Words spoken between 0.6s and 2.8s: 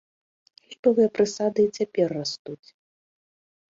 Ліпавыя прысады і цяпер растуць.